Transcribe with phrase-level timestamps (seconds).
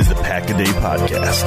[0.00, 1.46] is the Pack a Day Podcast.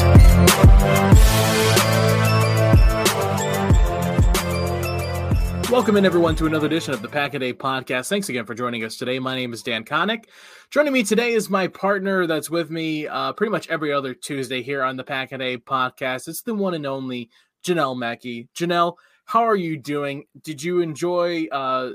[5.72, 8.10] Welcome in, everyone, to another edition of the Pack a Day Podcast.
[8.10, 9.18] Thanks again for joining us today.
[9.18, 10.26] My name is Dan Connick.
[10.70, 14.62] Joining me today is my partner that's with me uh, pretty much every other Tuesday
[14.62, 16.28] here on the Pack a Day Podcast.
[16.28, 17.32] It's the one and only
[17.66, 18.50] Janelle Mackey.
[18.56, 20.26] Janelle, how are you doing?
[20.44, 21.94] Did you enjoy uh,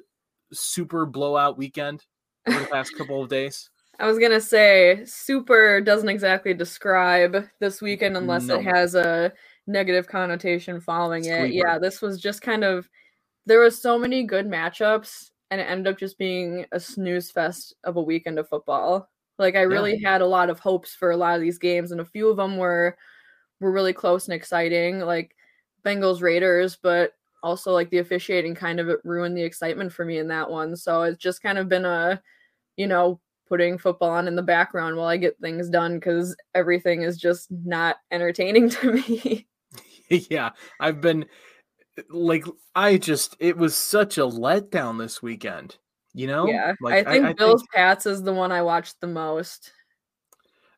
[0.52, 2.04] super blowout weekend
[2.48, 3.70] over the past couple of days?
[3.98, 8.58] I was gonna say super doesn't exactly describe this weekend unless No.
[8.58, 9.32] it has a
[9.66, 11.50] negative connotation following it.
[11.50, 12.88] Yeah, this was just kind of
[13.46, 17.74] there was so many good matchups and it ended up just being a snooze fest
[17.84, 19.08] of a weekend of football.
[19.38, 22.00] Like I really had a lot of hopes for a lot of these games and
[22.00, 22.96] a few of them were
[23.60, 25.34] were really close and exciting, like
[25.84, 30.28] Bengals Raiders, but also like the officiating kind of ruined the excitement for me in
[30.28, 30.76] that one.
[30.76, 32.22] So it's just kind of been a
[32.76, 37.02] you know, putting football on in the background while I get things done because everything
[37.02, 39.46] is just not entertaining to me.
[40.10, 40.50] yeah,
[40.80, 41.26] I've been
[42.08, 42.44] like,
[42.74, 45.76] I just, it was such a letdown this weekend.
[46.14, 46.48] You know?
[46.48, 46.74] yeah.
[46.80, 49.72] Like, I think Bills Pats is the one I watched the most.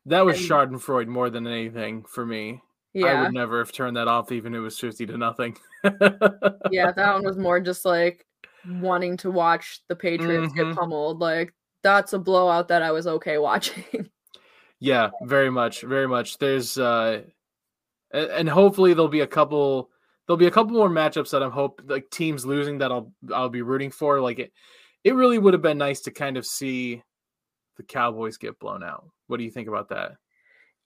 [0.05, 2.61] that was and- Schadenfreude more than anything for me.
[2.93, 3.05] Yeah.
[3.07, 5.57] I would never have turned that off, even if it was 50 to nothing.
[5.83, 8.25] yeah, that one was more just like
[8.67, 10.55] wanting to watch the Patriots Mhm.
[10.55, 11.19] get pummeled.
[11.19, 14.09] Like that's a blowout that I was okay watching.
[14.79, 16.37] Yeah, very much, very much.
[16.37, 17.21] There's uh
[18.13, 19.89] and hopefully there'll be a couple
[20.27, 23.49] there'll be a couple more matchups that I'm hope like teams losing that I'll I'll
[23.49, 24.19] be rooting for.
[24.19, 24.51] Like it
[25.03, 27.01] it really would have been nice to kind of see
[27.77, 29.05] the Cowboys get blown out.
[29.27, 30.13] What do you think about that?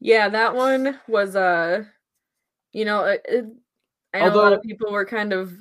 [0.02, 1.84] yeah, that one was uh
[2.74, 3.46] you know, it, it,
[4.14, 5.54] I know a lot Although- of people were kind of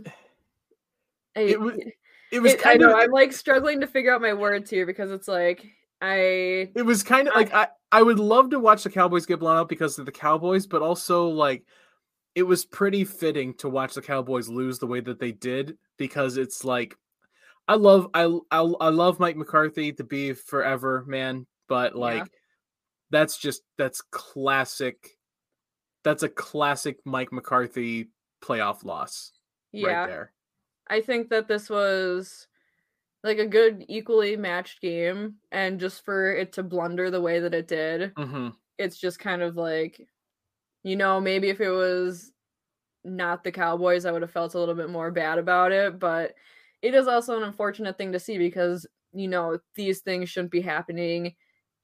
[1.37, 1.77] It was
[2.35, 4.69] it was it- I kind know of I'm like struggling to figure out my words
[4.69, 5.65] here because it's like
[6.03, 9.25] I it was kind of I- like I I would love to watch the Cowboys
[9.25, 11.65] get blown out because of the Cowboys, but also like
[12.35, 16.37] it was pretty fitting to watch the Cowboys lose the way that they did because
[16.37, 16.97] it's like
[17.69, 22.27] I love I I, I love Mike McCarthy to be forever, man, but like
[23.11, 25.17] that's just that's classic
[26.03, 28.11] that's a classic Mike McCarthy
[28.43, 29.33] playoff loss
[29.73, 29.87] yeah.
[29.89, 30.34] right there.
[30.89, 32.47] I think that this was
[33.25, 37.55] like a good equally matched game and just for it to blunder the way that
[37.55, 40.09] it did, hmm it's just kind of like
[40.85, 42.33] you know, maybe if it was
[43.05, 46.35] not the Cowboys, I would have felt a little bit more bad about it, but
[46.83, 50.61] it is also an unfortunate thing to see because you know, these things shouldn't be
[50.61, 51.35] happening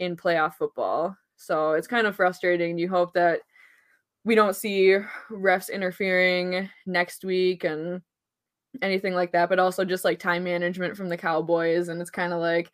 [0.00, 1.16] in playoff football.
[1.36, 2.78] So it's kind of frustrating.
[2.78, 3.40] You hope that
[4.24, 4.96] we don't see
[5.30, 8.02] refs interfering next week and
[8.82, 11.89] anything like that, but also just like time management from the Cowboys.
[11.89, 12.71] And it's kind of like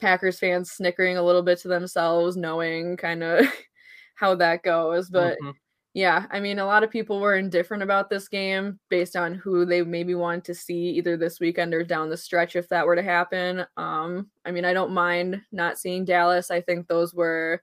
[0.00, 3.46] Packers fans snickering a little bit to themselves, knowing kind of
[4.14, 5.10] how that goes.
[5.10, 5.54] But Mhm.
[5.92, 9.64] yeah, I mean, a lot of people were indifferent about this game based on who
[9.64, 12.96] they maybe wanted to see either this weekend or down the stretch if that were
[12.96, 13.64] to happen.
[13.76, 16.50] Um, I mean, I don't mind not seeing Dallas.
[16.50, 17.62] I think those were,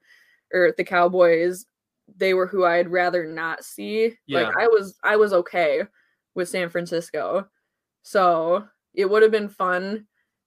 [0.54, 1.66] or the Cowboys,
[2.18, 4.18] they were who I'd rather not see.
[4.28, 4.42] Yeah.
[4.44, 5.84] Like I was, I was okay
[6.36, 7.48] with San Francisco,
[8.02, 10.06] so it would have been fun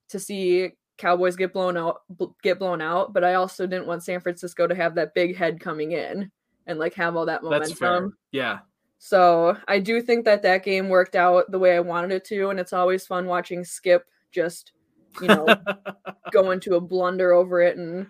[0.08, 2.02] to see Cowboys get blown out,
[2.42, 3.12] get blown out.
[3.12, 6.30] But I also didn't want San Francisco to have that big head coming in
[6.66, 7.68] and like have all that momentum.
[7.68, 8.08] That's fair.
[8.32, 8.58] Yeah.
[8.98, 12.48] So I do think that that game worked out the way I wanted it to,
[12.50, 14.72] and it's always fun watching Skip just
[15.20, 15.46] you know
[16.32, 18.06] go into a blunder over it and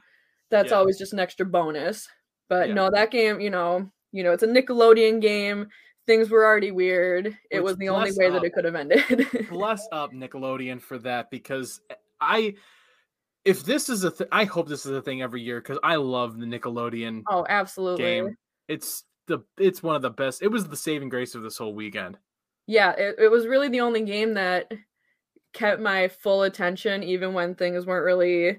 [0.51, 0.79] that's Yeah.
[0.79, 2.09] always just an extra bonus.
[2.49, 2.75] But Yeah.
[2.75, 5.69] no, that game, you know, you know, it's a Nickelodeon game.
[6.07, 7.27] Things were already weird.
[7.51, 9.03] It Which was the only way that it could have ended.
[9.51, 12.55] bless up Nickelodeon for that because eh, I
[13.45, 15.97] if this is a th- I hope this is a thing every year because I
[15.97, 18.05] love the Nickelodeon oh, absolutely.
[18.05, 18.37] game.
[18.69, 20.43] It's the it's one of the best.
[20.43, 22.19] It was the saving grace of this whole weekend.
[22.67, 24.73] Yeah, it, it was really the only game that
[25.53, 28.59] kept my full attention even when things weren't really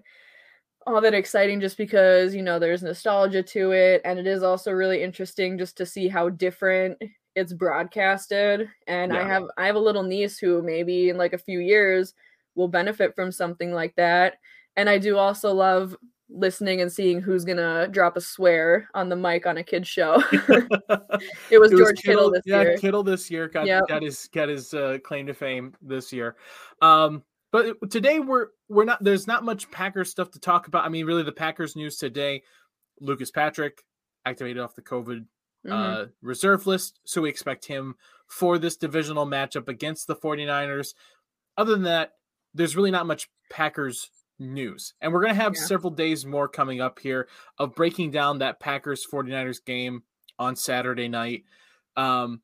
[0.87, 4.71] all that exciting just because, you know, there's nostalgia to it and it is also
[4.71, 6.97] really interesting just to see how different
[7.35, 11.37] it's broadcasted and I have I have a little niece who maybe in like a
[11.37, 12.13] few years
[12.55, 14.35] will benefit from something like that.
[14.77, 15.95] And I do also love
[16.29, 19.87] listening and seeing who's going to drop a swear on the mic on a kid's
[19.87, 20.23] show.
[20.31, 22.77] it was It was George Kittle, this yeah, year.
[22.77, 23.87] Kittle this year got Yep.
[23.87, 26.35] got his got his uh, claim to fame this year.
[26.81, 30.83] Um, but today we're we're not there's not much Packers stuff to talk about.
[30.85, 32.43] I mean, really, the Packers news today:
[32.99, 33.83] Lucas Patrick
[34.25, 35.25] activated off the COVID
[35.65, 35.71] Mhm.
[35.71, 37.95] uh, reserve list, so we expect him
[38.27, 40.93] for this divisional matchup against the 49ers.
[41.57, 42.13] Other than that,
[42.53, 44.09] there's really not much Packers
[44.39, 44.93] news.
[45.01, 45.61] And we're going to have Yeah.
[45.61, 47.27] several days more coming up here
[47.57, 50.03] of breaking down that Packers 49ers game
[50.39, 51.45] on Saturday night.
[51.95, 52.41] Um,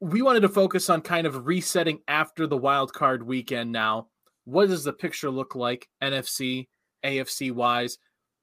[0.00, 4.08] we wanted to focus on kind of resetting after the wild card weekend now.
[4.44, 6.68] What does the picture look like NFC,
[7.02, 7.96] AFC wise?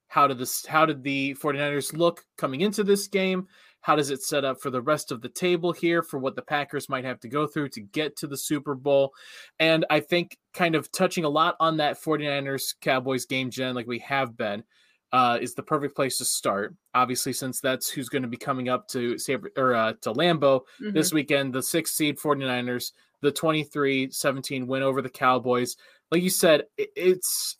[0.07, 3.47] How did this how did the 49ers look coming into this game?
[3.81, 6.41] How does it set up for the rest of the table here for what the
[6.41, 9.13] Packers might have to go through to get to the Super Bowl?
[9.59, 13.87] And I think kind of touching a lot on that 49ers Cowboys game, Jen, like
[13.87, 14.63] we have been,
[15.11, 16.75] uh, is the perfect place to start.
[16.93, 20.61] Obviously, since that's who's going to be coming up to San, or uh, to Lambeau
[20.79, 20.93] Mhm.
[20.93, 22.91] this weekend, the six seed 49ers,
[23.21, 25.75] the 23-17 win over the Cowboys.
[26.11, 27.57] Like you said, it, it's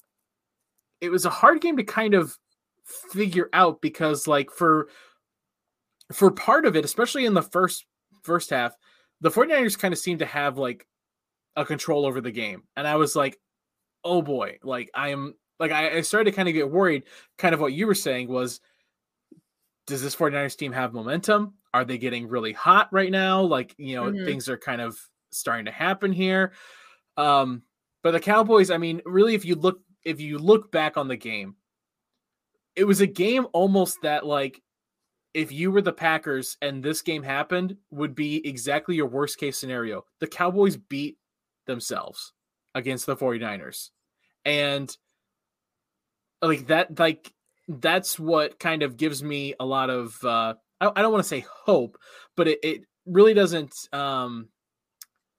[1.01, 2.37] it was a hard game to kind of
[2.85, 4.87] figure out because like for
[6.11, 7.85] for part of it, especially in the first
[8.23, 8.75] first half,
[9.21, 10.87] the 49ers kind of seemed to have like
[11.55, 12.63] a control over the game.
[12.75, 13.37] And I was like,
[14.03, 17.03] oh boy, like I am like I, I started to kind of get worried.
[17.37, 18.61] Kind of what you were saying was
[19.87, 21.55] does this 49ers team have momentum?
[21.73, 23.41] Are they getting really hot right now?
[23.41, 24.25] Like, you know, Mhm.
[24.25, 24.97] things are kind of
[25.31, 26.53] starting to happen here.
[27.17, 27.63] Um,
[28.03, 31.15] but the Cowboys, I mean, really if you look if you look back on the
[31.15, 31.55] game,
[32.75, 34.61] it was a game almost that like
[35.33, 39.57] if you were the Packers and this game happened would be exactly your worst case
[39.57, 40.03] scenario.
[40.19, 41.17] The Cowboys beat
[41.67, 42.33] themselves
[42.75, 43.89] against the 49ers.
[44.45, 44.95] And
[46.41, 47.31] like that like
[47.67, 51.29] that's what kind of gives me a lot of uh I, I don't want to
[51.29, 51.97] say hope,
[52.35, 54.49] but it, it really doesn't um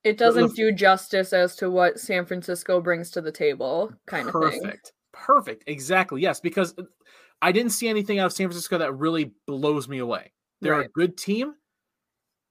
[0.05, 3.33] It the- the doesn't f- do justice as to what San Francisco brings to the
[3.33, 4.61] table, kind of thing.
[4.63, 4.93] perfect.
[5.13, 5.65] Perfect.
[5.67, 6.23] Exactly.
[6.23, 6.75] Yes, because
[7.43, 10.33] I didn't see anything out of San Francisco that really blows me away.
[10.61, 11.55] They're a good team,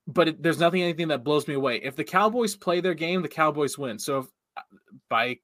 [0.05, 1.77] but it, there's nothing anything that blows me away.
[1.77, 3.97] If the Cowboys play their game, the Cowboys win.
[3.97, 4.25] So if,
[5.09, 5.37] by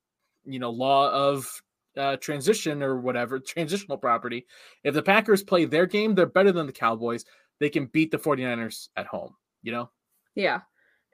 [0.44, 1.49] you know law of
[1.95, 4.45] uh, transition or whatever transitional property,
[4.83, 7.23] if the Packers play their game, they're better than the Cowboys.
[7.61, 9.33] They can beat the 49ers at home.
[9.63, 9.89] You know.
[10.35, 10.61] Yeah.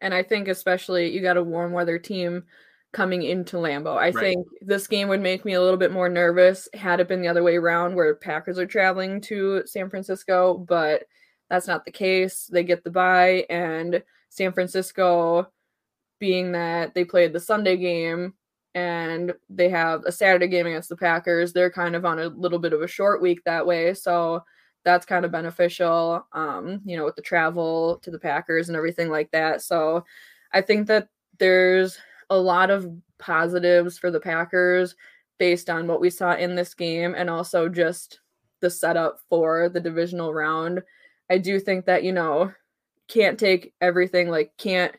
[0.01, 2.43] And I think especially you got a warm weather team
[2.93, 3.97] coming into Lambeau.
[3.97, 4.15] I Right.
[4.15, 7.27] think this game would make me a little bit more nervous had it been the
[7.27, 11.03] other way around where Packers are traveling to San Francisco, but
[11.49, 12.47] that's not the case.
[12.47, 15.51] They get the bye and San Francisco
[16.19, 18.33] being that they played the Sunday game
[18.75, 22.59] and they have a Saturday game against the Packers, they're kind of on a little
[22.59, 23.93] bit of a short week that way.
[23.93, 24.43] So
[24.85, 29.09] that's kind of beneficial, um, you know, with the travel to the Packers and everything
[29.09, 29.61] like that.
[29.61, 30.05] So
[30.51, 31.07] I think that
[31.39, 31.99] there's
[32.29, 32.89] a lot of
[33.19, 34.95] positives for the Packers
[35.39, 38.19] based on what we saw in this game and also just
[38.61, 40.81] the setup for the divisional round.
[41.29, 42.51] I do think that, you know,
[43.07, 44.95] can't take everything, like, can't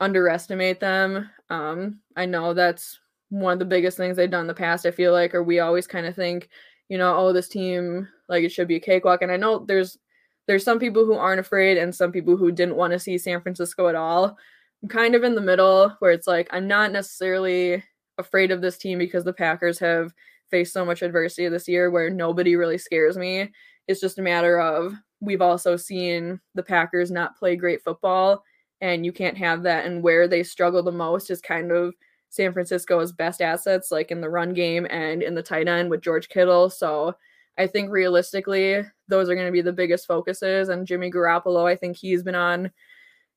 [0.00, 1.30] underestimate them.
[1.48, 2.98] Um, I know that's
[3.30, 5.60] one of the biggest things they've done in the past, I feel like, or we
[5.60, 6.48] always kind of think,
[6.88, 9.22] you know, oh, this team like it should be a cakewalk.
[9.22, 9.98] And I know there's
[10.46, 13.40] there's some people who aren't afraid and some people who didn't want to see San
[13.40, 14.36] Francisco at all.
[14.82, 17.82] I'm kind of in the middle where it's like I'm not necessarily
[18.18, 20.12] afraid of this team because the Packers have
[20.50, 23.50] faced so much adversity this year where nobody really scares me.
[23.88, 28.42] It's just a matter of we've also seen the Packers not play great football
[28.80, 31.94] and you can't have that and where they struggle the most is kind of
[32.28, 36.02] San Francisco's best assets like in the run game and in the tight end with
[36.02, 36.68] George Kittle.
[36.70, 37.14] So
[37.58, 40.70] I think realistically, those are going to be the biggest focuses.
[40.70, 42.72] And Jimmy Garoppolo, I think he's been on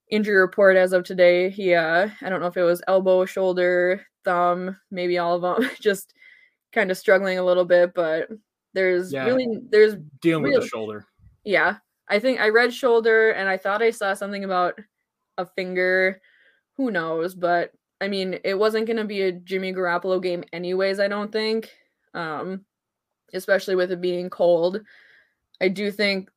[0.10, 1.50] injury report as of today.
[1.50, 5.70] He, uh, I don't know if it was elbow, shoulder thumb, maybe all of them,
[5.82, 6.14] just
[6.74, 7.94] kind of struggling a little bit.
[7.94, 8.30] But
[8.74, 9.26] there's Yeah.
[9.26, 11.06] really there's Dealing with the shoulder.
[11.44, 11.78] yeah.
[12.08, 14.80] I think I read shoulder and I thought I saw something about
[15.40, 16.22] a finger.
[16.78, 17.34] Who knows?
[17.34, 21.32] But I mean, it wasn't going to be a Jimmy Garoppolo game, anyways, I don't
[21.32, 21.72] think.
[22.14, 22.64] Um,
[23.34, 24.82] especially with it being cold.
[25.62, 26.30] I do think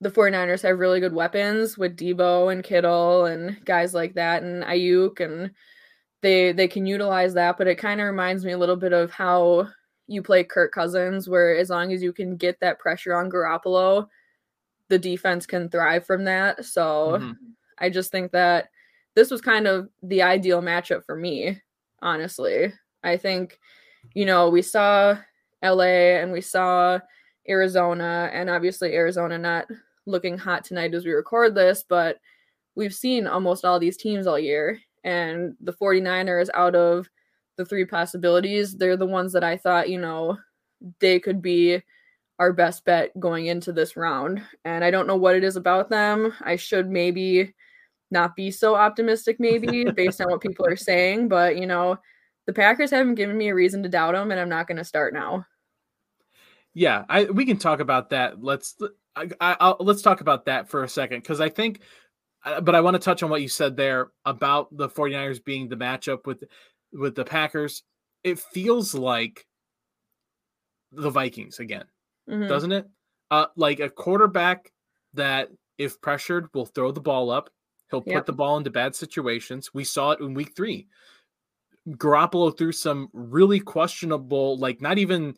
[0.00, 4.62] the 49ers have really good weapons with Deebo and Kittle and guys like that and
[4.64, 5.50] Aiyuk and
[6.22, 9.10] they they can utilize that, but it kind of reminds me a little bit of
[9.10, 9.68] how
[10.06, 14.08] you play Kirk Cousins, where as long as you can get that pressure on Garoppolo,
[14.88, 16.64] the defense can thrive from that.
[16.64, 17.36] So Mhm.
[17.78, 18.70] I just think that
[19.14, 21.62] this was kind of the ideal matchup for me,
[22.02, 22.72] honestly.
[23.02, 23.58] I think,
[24.14, 25.16] you know, we saw
[25.62, 26.98] LA and we saw
[27.48, 29.66] Arizona, and obviously Arizona not
[30.06, 32.18] looking hot tonight as we record this, but
[32.74, 34.80] we've seen almost all these teams all year.
[35.04, 37.08] And the 49ers, out of
[37.56, 40.38] the three possibilities, they're the ones that I thought, you know,
[41.00, 41.82] they could be
[42.38, 44.42] our best bet going into this round.
[44.64, 46.32] And I don't know what it is about them.
[46.40, 47.52] I should maybe
[48.10, 51.98] not be so optimistic, maybe based on what people are saying, but you know,
[52.46, 54.84] the Packers haven't given me a reason to doubt them, and I'm not going to
[54.84, 55.46] start now.
[56.74, 58.42] Yeah, I we can talk about that.
[58.42, 58.76] Let's
[59.40, 61.80] I, let's talk about that for a second because I think,
[62.44, 65.68] uh, but I want to touch on what you said there about the 49ers being
[65.68, 66.44] the matchup with
[66.92, 67.82] with the Packers.
[68.24, 69.46] It feels like
[70.92, 71.84] the Vikings again,
[72.28, 72.48] Mhm.
[72.48, 72.86] doesn't it?
[73.30, 74.72] Uh, like a quarterback
[75.14, 77.50] that, if pressured, will throw the ball up.
[77.90, 78.26] He'll put Yep.
[78.26, 79.72] the ball into bad situations.
[79.72, 80.88] We saw it in Week Three.
[81.88, 85.36] Garoppolo threw some really questionable, like not even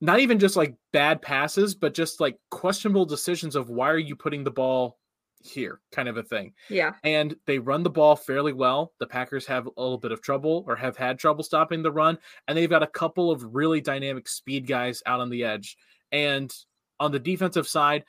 [0.00, 4.14] not even just like bad passes, but just like questionable decisions of why are you
[4.16, 4.98] putting the ball
[5.42, 6.52] here, kind of a thing.
[6.68, 6.94] Yeah.
[7.04, 8.92] And they run the ball fairly well.
[8.98, 12.18] The Packers have a little bit of trouble or have had trouble stopping the run,
[12.48, 15.76] and they've got a couple of really dynamic speed guys out on the edge.
[16.12, 16.52] And
[16.98, 18.04] on the defensive side,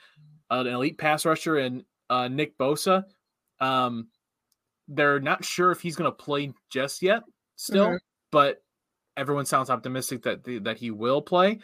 [0.50, 3.04] an elite pass rusher and uh, Nick Bosa.
[3.60, 4.08] Um,
[4.88, 7.24] they're not sure if he's going to play just yet,
[7.58, 8.00] still, Mhm.
[8.32, 8.64] but
[9.18, 11.60] everyone sounds optimistic that the, that he will play.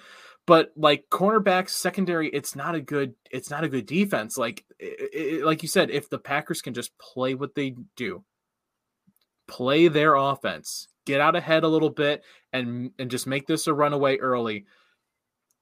[0.46, 4.38] But like cornerbacks, secondary, it's not a good it's not a good defense.
[4.38, 8.24] Like i i like you said, if the Packers can just play what they do,
[9.48, 13.74] play their offense, get out ahead a little bit, and and just make this a
[13.74, 14.66] runaway early,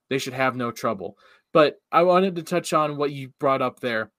[0.10, 1.18] they should have no trouble.
[1.54, 4.12] But I wanted to touch on what you brought up there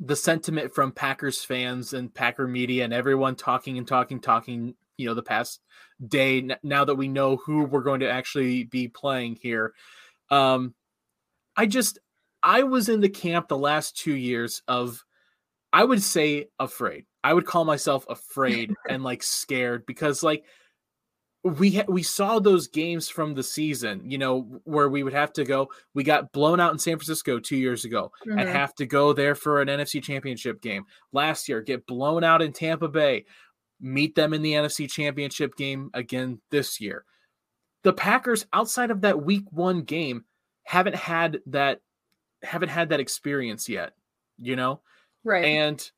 [0.00, 5.08] the sentiment from Packers fans and Packer media and everyone talking and talking, talking, you
[5.08, 5.60] know, the past
[6.06, 9.74] day, now that we know who we're going to actually be playing here.
[10.30, 10.74] Um,
[11.56, 11.98] I just,
[12.42, 15.04] I was in the camp the last two years of,
[15.72, 17.04] I would say afraid.
[17.24, 20.44] I would call myself afraid and like scared because like
[21.44, 25.32] we ha- we saw those games from the season, you know, where we would have
[25.34, 25.68] to go.
[25.92, 28.52] We got blown out in San Francisco two years ago and Mhm.
[28.52, 30.84] have to go there for an NFC championship game.
[31.12, 33.24] Last year, get blown out in Tampa Bay,
[33.82, 37.04] meet them in the NFC championship game again this year.
[37.82, 40.24] The Packers, outside of that week one game,
[40.64, 41.80] haven't had that
[42.42, 43.92] haven't had that experience yet,
[44.40, 44.80] you know?
[45.24, 45.44] Right.
[45.44, 45.90] And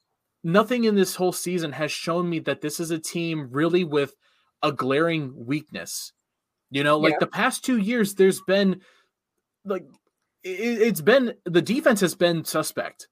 [0.42, 4.14] nothing in this whole season has shown me that this is a team really with
[4.62, 6.12] a glaring weakness.
[6.70, 7.18] You know, like Yeah.
[7.20, 8.80] the past two years, there's been
[9.64, 9.84] like
[10.42, 10.48] it,
[10.82, 13.08] it's been the defense has been suspect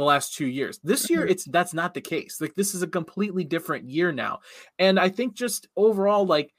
[0.00, 0.80] the last two years.
[0.82, 1.30] This year, Mhm.
[1.30, 2.40] it's that's not the case.
[2.40, 4.40] Like this is a completely different year now,
[4.78, 6.52] and I think just overall, like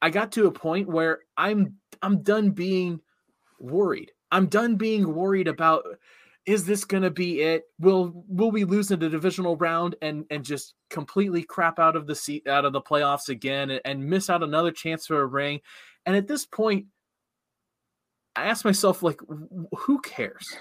[0.00, 3.00] I got to a point where I'm I'm done being
[3.60, 4.12] worried.
[4.30, 5.84] I'm done being worried about
[6.46, 7.64] is this going to be it?
[7.78, 12.06] Will will we lose in the divisional round and and just completely crap out of
[12.06, 15.26] the seat out of the playoffs again and, and miss out another chance for a
[15.26, 15.60] ring?
[16.04, 16.86] And at this point,
[18.36, 19.20] I ask myself like,
[19.78, 20.54] who cares?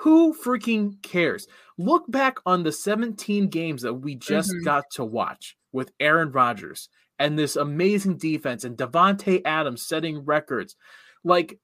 [0.00, 1.46] Who freaking cares?
[1.76, 4.64] Look back on the 17 games that we just Mhm.
[4.64, 6.88] got to watch with Aaron Rodgers
[7.18, 10.74] and this amazing defense and Davante Adams setting records.
[11.22, 11.58] Like,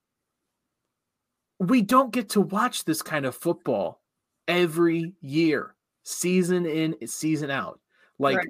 [1.59, 4.03] we don't get to watch this kind of football
[4.47, 7.81] every year, season in, season out.
[8.19, 8.49] Like, Right.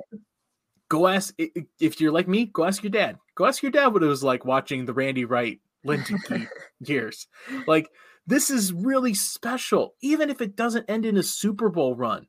[0.89, 1.33] go ask
[1.79, 3.19] if you're like me, go ask your dad.
[3.37, 6.17] Go ask your dad what it was like watching the Randy Wright, Lindsey
[6.81, 7.29] years.
[7.69, 7.89] Like,
[8.27, 12.27] this is really special, even if it doesn't end in a Super Bowl run.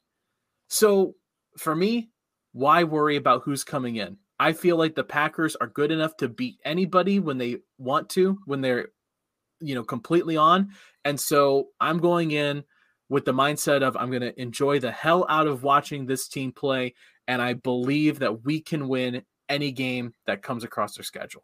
[0.68, 1.16] So,
[1.58, 2.10] for me,
[2.54, 4.18] why worry about who's coming in?
[4.40, 8.40] I feel like the Packers are good enough to beat anybody when they want to,
[8.46, 8.90] when they're,
[9.60, 10.70] you know, completely on.
[11.04, 12.64] And so I'm going in
[13.10, 16.52] with the mindset of I'm going to enjoy the hell out of watching this team
[16.52, 16.94] play.
[17.28, 21.44] And I believe that we can win any game that comes across their schedule.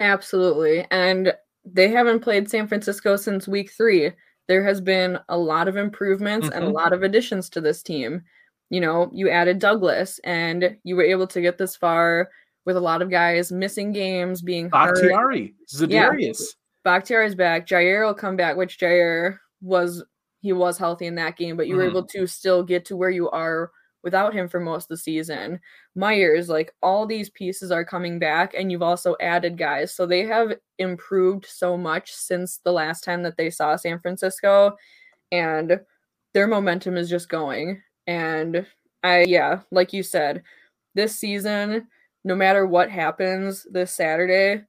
[0.00, 0.86] Absolutely.
[0.90, 1.34] And
[1.64, 4.12] they haven't played San Francisco since week three.
[4.48, 6.72] There has been a lot of improvements and a Mhm.
[6.74, 8.22] lot of additions to this team.
[8.70, 12.30] You know, you added Douglas and you were able to get this far
[12.66, 14.96] with a lot of guys missing games, being hurt.
[14.96, 15.54] Bakhtiari,
[15.86, 16.10] Yeah.
[16.10, 16.56] Za'Darius.
[16.84, 17.66] Bakhtiari's back.
[17.66, 20.04] Jaire will come back, which Jaire was
[20.40, 21.88] he was healthy in that game, but you were Mhm.
[21.90, 23.70] able to still get to where you are
[24.04, 25.58] without him for most of the season.
[25.96, 29.92] Myers, like all these pieces are coming back, and you've also added guys.
[29.92, 34.76] So they have improved so much since the last time that they saw San Francisco,
[35.32, 35.80] and
[36.34, 37.82] their momentum is just going.
[38.06, 38.66] And
[39.02, 40.42] I, yeah, like you said,
[40.94, 41.88] this season,
[42.24, 44.62] no matter what happens this Saturday,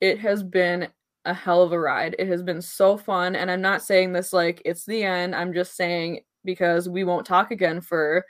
[0.00, 0.88] it has been
[1.24, 2.16] a hell of a ride.
[2.18, 3.36] It has been so fun.
[3.36, 5.34] And I'm not saying this like it's the end.
[5.34, 8.24] I'm just saying because we won't talk again for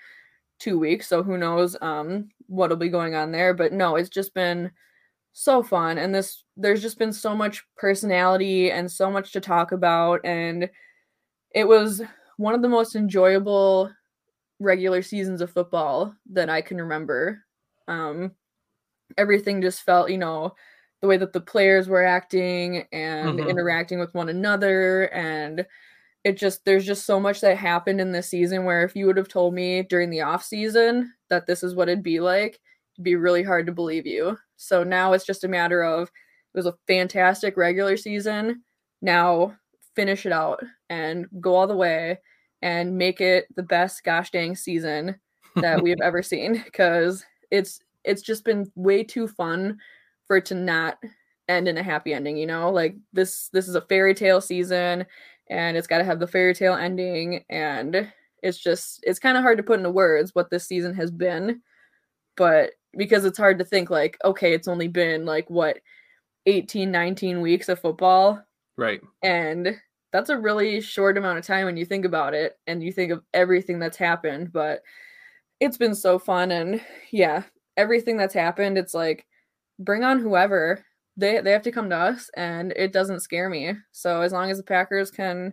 [0.60, 1.08] two weeks.
[1.08, 3.54] So who knows um what'll be going on there.
[3.54, 4.72] But no, it's just been
[5.32, 5.98] so fun.
[5.98, 10.20] And this there's just been so much personality and so much to talk about.
[10.24, 10.70] And
[11.54, 12.02] it was
[12.38, 13.90] one of the most enjoyable
[14.60, 17.44] regular seasons of football that I can remember.
[17.88, 18.32] Um
[19.18, 20.54] everything just felt, you know,
[21.00, 23.48] the way that the players were acting and Mhm.
[23.48, 25.66] interacting with one another and
[26.24, 29.16] it just there's just so much that happened in this season where if you would
[29.16, 32.60] have told me during the off season that this is what it'd be like
[32.94, 34.36] it'd be really hard to believe you.
[34.56, 38.62] So now it's just a matter of it was a fantastic regular season.
[39.00, 39.56] Now
[39.96, 42.18] finish it out and go all the way
[42.62, 45.18] and make it the best gosh dang season
[45.56, 49.78] that we have ever seen because it's it's just been way too fun
[50.26, 50.98] for it to not
[51.48, 52.70] end in a happy ending you know?
[52.70, 55.06] Like this this is a fairy tale season
[55.50, 58.10] and it's got to have the fairy tale ending and
[58.42, 61.60] it's just it's kind of hard to put into words what this season has been
[62.36, 65.78] but because it's hard to think like okay it's only been like what
[66.46, 68.42] 18 19 weeks of football
[68.78, 69.02] Right.
[69.22, 69.78] and
[70.12, 73.12] that's a really short amount of time when you think about it and you think
[73.12, 74.80] of everything that's happened but
[75.60, 77.42] it's been so fun and yeah
[77.76, 79.26] everything that's happened it's like
[79.78, 80.82] bring on whoever
[81.20, 84.50] they they have to come to us and it doesn't scare me so as long
[84.50, 85.52] as the packers can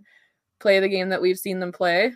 [0.60, 2.12] play the game that we've seen them play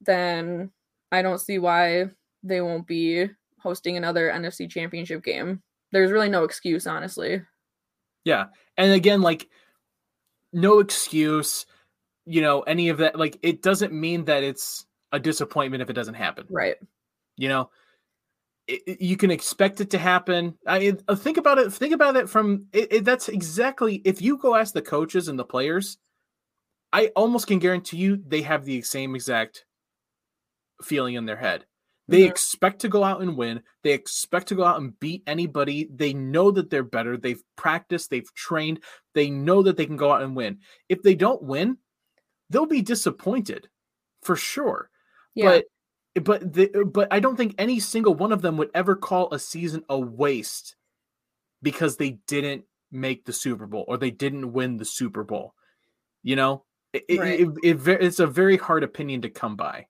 [0.00, 0.70] then
[1.10, 2.06] i don't see why
[2.42, 3.26] they won't be
[3.58, 5.62] hosting another nfc championship game
[5.92, 7.42] there's really no excuse honestly
[8.24, 8.46] Yeah.
[8.76, 9.48] And again, like
[10.52, 11.66] no excuse,
[12.24, 13.18] you know, any of that.
[13.18, 16.46] Like it doesn't mean that it's a disappointment if it doesn't happen.
[16.48, 16.76] right
[17.36, 17.70] You know,
[18.66, 20.56] it, you can expect it to happen.
[20.66, 21.72] I uh, think about it.
[21.72, 25.38] Think about it from it, it, that's exactly if you go ask the coaches and
[25.38, 25.98] the players,
[26.92, 29.64] I almost can guarantee you they have the same exact
[30.82, 31.64] feeling in their head.
[32.08, 32.30] They Mhm.
[32.30, 33.62] expect to go out and win.
[33.82, 35.88] They expect to go out and beat anybody.
[35.90, 37.16] They know that they're better.
[37.16, 38.82] They've practiced, they've trained.
[39.14, 40.58] They know that they can go out and win.
[40.88, 41.78] If they don't win,
[42.50, 43.68] they'll be disappointed
[44.22, 44.90] for sure.
[45.34, 45.64] yeah But
[46.20, 49.38] but the, but I don't think any single one of them would ever call a
[49.38, 50.76] season a waste
[51.62, 55.54] because they didn't make the Super Bowl or they didn't win the Super Bowl.
[56.22, 57.40] You know, it, Right.
[57.40, 59.86] it, it, it, it's a very hard opinion to come by.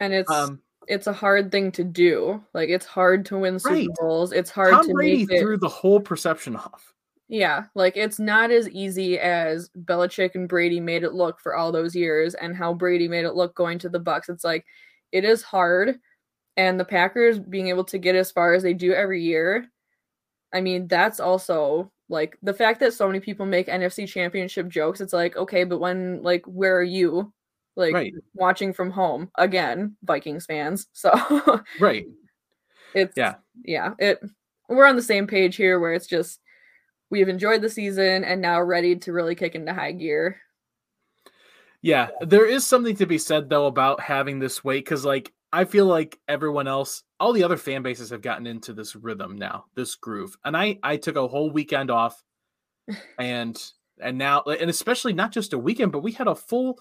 [0.00, 2.42] And it's Um, it's a hard thing to do.
[2.52, 3.88] Like it's hard to win Super Right.
[4.00, 4.32] Bowls.
[4.32, 6.92] It's hard Tom to Brady make threw the whole perception off.
[7.28, 11.72] Yeah, like it's not as easy as Belichick and Brady made it look for all
[11.72, 14.28] those years and how Brady made it look going to the Bucks.
[14.28, 14.66] It's like
[15.14, 15.98] it is hard
[16.56, 19.66] and the Packers being able to get as far as they do every year.
[20.52, 25.00] I mean, that's also like the fact that so many people make NFC championship jokes.
[25.00, 27.32] It's like, okay, but when like where are you?
[27.76, 28.14] Like Right.
[28.34, 30.86] watching from home again, Vikings fans.
[30.92, 32.06] So Right.
[32.94, 33.34] it's Yeah.
[33.64, 34.20] yeah it
[34.68, 36.40] we're on the same page here where it's just
[37.10, 40.40] we've enjoyed the season and now ready to really kick into high gear
[41.84, 45.66] Yeah, there is something to be said though about having this weight because, like, I
[45.66, 49.66] feel like everyone else, all the other fan bases have gotten into this rhythm now,
[49.74, 52.24] this groove, and I I took a whole weekend off,
[53.18, 53.62] and
[54.00, 56.80] and now and especially not just a weekend, but we had a full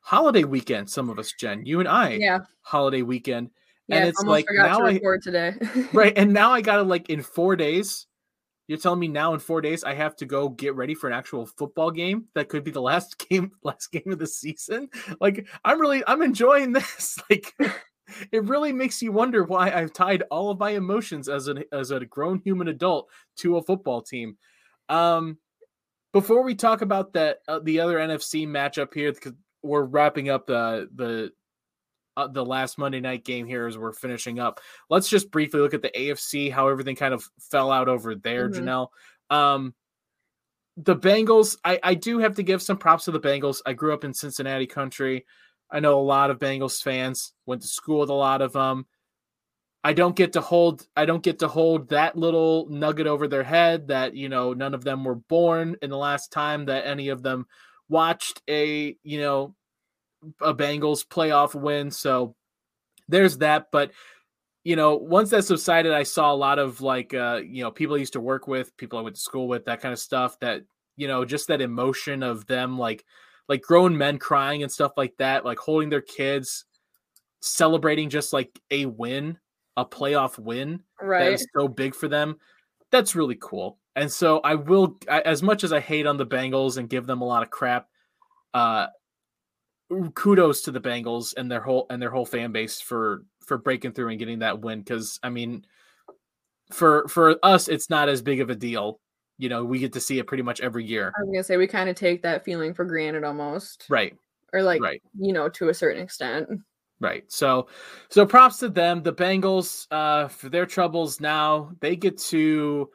[0.00, 0.90] holiday weekend.
[0.90, 3.50] Some of us, Jen, you and I, yeah holiday weekend,
[3.86, 5.54] yeah and it's almost like forgot now to I today
[5.92, 8.08] right, and now I gotta like in four days.
[8.66, 11.12] You're telling me now in four days I have to go get ready for an
[11.12, 14.88] actual football game that could be the last game, last game of the season.
[15.20, 17.18] Like I'm really, I'm enjoying this.
[17.28, 17.54] Like
[18.32, 21.90] it really makes you wonder why I've tied all of my emotions as an as
[21.90, 24.36] a grown human adult to a football team.
[24.88, 25.38] Um,
[26.12, 30.46] before we talk about that, uh, the other NFC matchup here, because we're wrapping up
[30.46, 31.32] the the
[32.16, 34.60] uh, the last Monday night game here as we're finishing up.
[34.90, 38.48] Let's just briefly look at the AFC, how everything kind of fell out over there,
[38.48, 38.54] Mhm.
[38.54, 38.88] Janelle.
[39.30, 39.74] Um,
[40.76, 43.62] the Bengals, I, I do have to give some props to the Bengals.
[43.64, 45.24] I grew up in Cincinnati country.
[45.70, 48.86] I know a lot of Bengals fans, went to school with a lot of them.
[49.86, 53.42] I don't get to hold I don't get to hold that little nugget over their
[53.42, 57.10] head that, you know, none of them were born in the last time that any
[57.10, 57.46] of them
[57.88, 59.54] watched a, you know,
[60.40, 61.90] a Bengals playoff win.
[61.90, 62.34] So
[63.08, 63.68] there's that.
[63.70, 63.92] But
[64.64, 67.96] you know, once that subsided, I saw a lot of like uh, you know, people
[67.96, 70.38] I used to work with, people I went to school with, that kind of stuff.
[70.40, 70.62] That,
[70.96, 73.04] you know, just that emotion of them like
[73.48, 76.64] like grown men crying and stuff like that, like holding their kids,
[77.40, 79.38] celebrating just like a win,
[79.76, 82.36] a playoff win that right is so big for them.
[82.90, 83.78] That's really cool.
[83.96, 87.06] And so I will, I, as much as I hate on the Bengals and give
[87.06, 87.88] them a lot of crap,
[88.52, 88.86] uh,
[90.14, 93.92] kudos to the Bengals and their whole and their whole fan base for for breaking
[93.92, 94.80] through and getting that win.
[94.80, 95.64] Because I mean,
[96.72, 99.00] for for us, it's not as big of a deal.
[99.38, 101.12] You know, we get to see it pretty much every year.
[101.16, 104.16] i was gonna say we kind of take that feeling for granted almost Right.
[104.52, 105.02] or like Right.
[105.18, 106.48] you know to a certain extent
[107.00, 107.24] Right.
[107.30, 107.66] So
[108.08, 109.02] so props to them.
[109.02, 112.88] The Bengals, uh, for their troubles now, they get to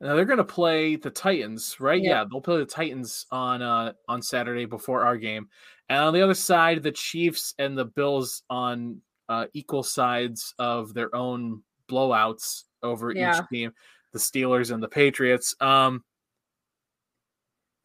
[0.00, 2.02] now they're gonna play the Titans, right?
[2.02, 2.10] Yeah.
[2.10, 5.48] Yeah, they'll play the Titans on uh on Saturday before our game.
[5.88, 10.94] And on the other side, the Chiefs and the Bills on uh equal sides of
[10.94, 13.38] their own blowouts over Yeah.
[13.40, 13.72] each team,
[14.12, 15.54] the Steelers and the Patriots.
[15.60, 16.04] Um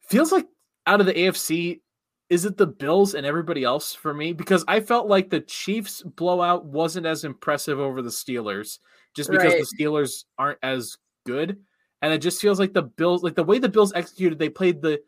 [0.08, 0.46] feels like
[0.86, 1.80] out of the AFC,
[2.28, 4.32] is it the Bills and everybody else for me?
[4.32, 8.78] Because I felt like the Chiefs blowout wasn't as impressive over the Steelers,
[9.14, 9.62] just because Right.
[9.78, 11.62] the Steelers aren't as good.
[12.02, 14.82] And it just feels like the Bills, like the way the Bills executed, they played
[14.82, 15.00] the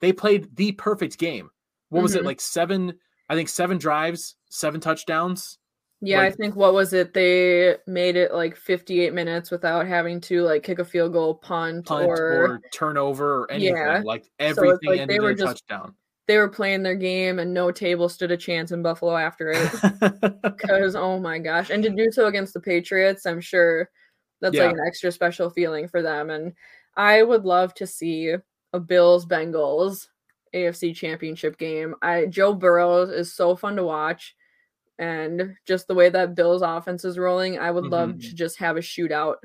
[0.00, 1.50] they played the perfect game.
[1.88, 2.26] What was it Mhm.
[2.26, 2.94] like seven?
[3.28, 5.58] I think seven drives, seven touchdowns.
[6.04, 10.42] yeah i think what was it they made it like 58 minutes without having to
[10.42, 13.76] like kick a field goal punt, Punt or, or turnover or anything.
[13.76, 14.02] Yeah.
[14.04, 15.94] Like everything like they ended were in a just- touchdown.
[16.26, 19.70] they were playing their game and no table stood a chance in buffalo after it
[20.42, 23.88] because oh my gosh and to do so against the patriots i'm sure
[24.42, 24.66] that's Yeah.
[24.66, 26.52] like an extra special feeling for them and
[26.96, 28.34] i would love to see
[28.74, 30.08] a bills bengals
[30.54, 34.36] afc championship game i joe burrow is so fun to watch
[34.98, 38.20] and just the way that bills offense is rolling i would love Mhm.
[38.28, 39.36] to just have a shootout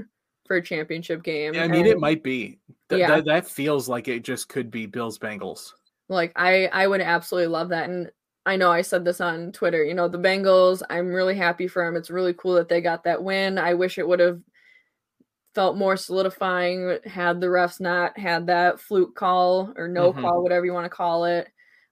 [0.45, 2.57] for a championship game Yeah, I mean, it might be.
[2.89, 3.07] Th- Yeah.
[3.17, 5.73] that, that feels like it just could be Bills Bengals.
[6.09, 8.09] like i i would absolutely love that and
[8.45, 11.83] i know i said this on twitter you know the bengals i'm really happy for
[11.83, 14.39] them it's really cool that they got that win i wish it would have
[15.57, 20.21] felt more solidifying had the refs not had that fluke call or no Mhm.
[20.21, 21.47] call whatever you want to call it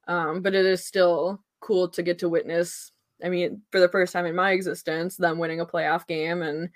[0.08, 2.91] um, but it is still cool to get to witness
[3.23, 6.69] i mean for the first time in my existence them winning a playoff game and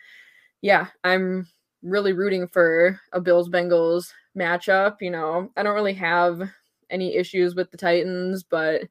[0.62, 1.48] yeah i'm
[1.84, 6.42] really rooting for a bills bengals matchup you know i don't really have
[6.90, 8.82] any issues with the Titans, but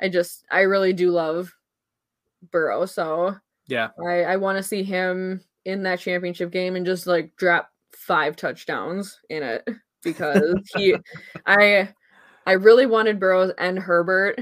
[0.00, 1.52] I just I really do love
[2.52, 2.86] Burrow.
[2.86, 3.34] So
[3.66, 3.90] Yeah.
[4.06, 8.36] I, I want to see him in that championship game and just like drop five
[8.36, 9.68] touchdowns in it.
[10.02, 10.94] because he,
[11.46, 11.88] I,
[12.46, 14.38] I really wanted Burrows and Herbert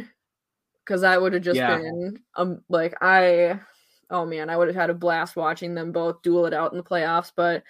[0.84, 1.76] because that would have just Yeah.
[1.76, 3.60] been um like I,
[4.10, 6.78] oh man, I would have had a blast watching them both duel it out in
[6.78, 7.32] the playoffs.
[7.34, 7.62] But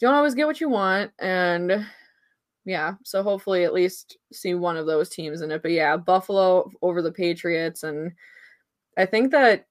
[0.00, 1.86] you don't always get what you want, and
[2.64, 5.62] yeah, so hopefully at least see one of those teams in it.
[5.62, 8.12] But yeah, Buffalo over the Patriots, and
[8.96, 9.66] I think that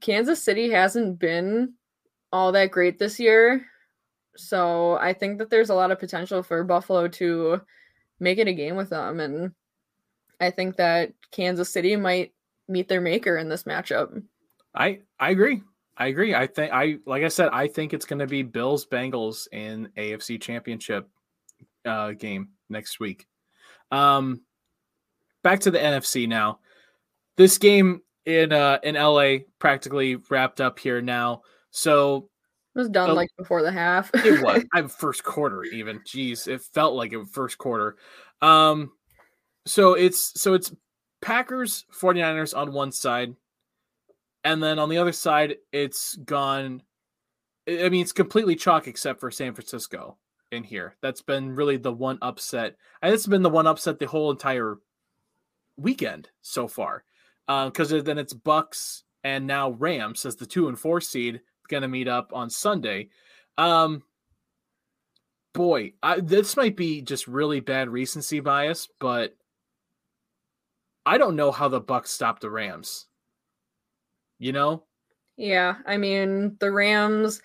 [0.00, 1.74] Kansas City hasn't been
[2.32, 3.64] all that great this year.
[4.36, 7.60] So I think that there's a lot of potential for Buffalo to
[8.18, 9.20] make it a game with them.
[9.20, 9.52] And
[10.40, 12.32] I think that Kansas City might
[12.68, 14.22] meet their maker in this matchup.
[14.74, 15.62] I I agree.
[15.96, 16.34] I agree.
[16.34, 20.40] I think I like I said, I think it's gonna be Bills Bengals in AFC
[20.40, 21.08] championship
[21.84, 23.26] uh game next week.
[23.90, 24.40] Um
[25.42, 26.60] back to the NFC now.
[27.36, 31.42] This game in uh in LA practically wrapped up here now.
[31.72, 32.28] So
[32.74, 33.14] It was done Oh.
[33.14, 34.10] like before the half.
[34.14, 35.98] it was I'm first quarter even.
[36.00, 37.96] Jeez, it felt like it was first quarter.
[38.40, 38.92] Um
[39.66, 40.72] so it's so it's
[41.20, 43.34] Packers 49ers on one side
[44.44, 46.82] and then on the other side it's gone
[47.68, 50.18] I mean it's completely chalk except for San Francisco
[50.50, 50.96] in here.
[51.00, 52.76] That's been really the one upset.
[53.00, 54.78] And it's been the one upset the whole entire
[55.76, 57.04] weekend so far.
[57.46, 61.88] because then it's Bucks and now Rams as the 2 and 4 seed going to
[61.88, 63.08] meet up on Sunday.
[63.58, 64.02] Um
[65.52, 69.36] boy, I, this might be just really bad recency bias, but
[71.04, 73.06] I don't know how the Bucks stopped the Rams.
[74.38, 74.84] You know?
[75.36, 77.42] Yeah, I mean, the Rams,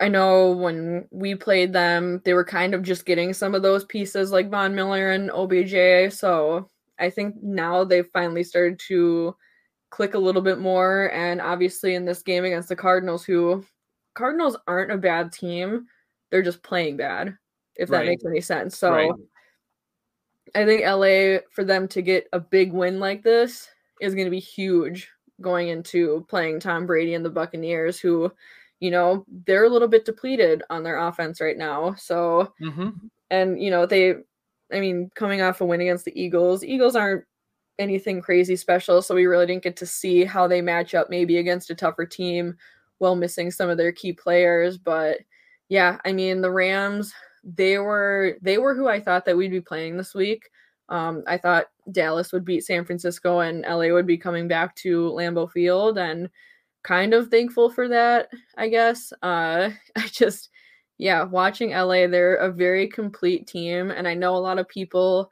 [0.00, 3.84] I know when we played them, they were kind of just getting some of those
[3.84, 6.12] pieces like Von Miller and OBJ.
[6.12, 9.36] So I think now they've finally started to
[9.92, 11.12] click a little bit more.
[11.12, 13.64] And obviously, in this game against the Cardinals, who
[14.14, 15.86] Cardinals aren't a bad team,
[16.30, 17.36] they're just playing bad,
[17.76, 18.06] if that Right.
[18.06, 18.76] makes any sense.
[18.78, 19.12] So Right.
[20.54, 23.68] I think LA, for them to get a big win like this,
[24.00, 25.08] is going to be huge
[25.40, 28.32] going into playing Tom Brady and the Buccaneers, who,
[28.80, 31.94] you know, they're a little bit depleted on their offense right now.
[31.94, 32.90] So, Mm-hmm.
[33.30, 34.14] and, you know, they,
[34.72, 37.24] I mean, coming off a win against the Eagles, Eagles aren't
[37.82, 39.02] anything crazy special.
[39.02, 42.06] So we really didn't get to see how they match up maybe against a tougher
[42.06, 42.56] team
[42.98, 44.78] while missing some of their key players.
[44.78, 45.18] But
[45.68, 47.12] yeah, I mean, the Rams,
[47.44, 50.48] they were they were who I thought that we'd be playing this week.
[50.88, 55.10] Um, I thought Dallas would beat San Francisco and LA would be coming back to
[55.10, 56.28] Lambeau Field, and
[56.82, 59.12] kind of thankful for that, I guess.
[59.22, 60.50] Uh, I just,
[60.98, 65.30] yeah, watching LA, they're a very complete team, and I know a lot of people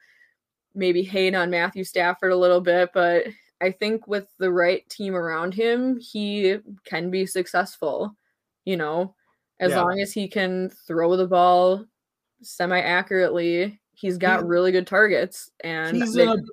[0.75, 3.27] maybe hate on Matthew Stafford a little bit, but
[3.61, 8.17] I think with the right team around him, he can be successful.
[8.65, 9.15] You know,
[9.59, 9.83] as Yeah.
[9.83, 11.85] long as he can throw the ball
[12.43, 15.51] semi accurately, he's got He's- really good targets.
[15.61, 16.45] And He's they- an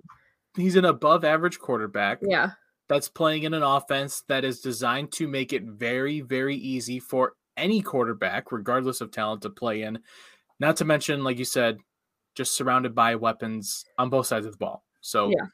[0.56, 2.52] he's an above average quarterback yeah,
[2.90, 7.34] that's playing in an offense that is designed to make it very very easy for
[7.56, 10.00] any quarterback regardless of talent to play in.
[10.60, 11.78] Not to mention like you said
[12.38, 14.86] just surrounded by weapons on both sides of the ball.
[15.02, 15.48] So Yeah.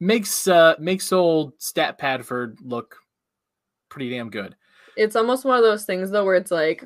[0.00, 2.96] makes uh makes old Stat Padford look
[3.90, 4.56] pretty damn good.
[4.96, 6.82] it's almost one of those things though where it's like,